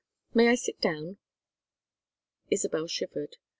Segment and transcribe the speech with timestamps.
[0.33, 1.17] May I sit down?"
[2.49, 3.35] Isabel shivered.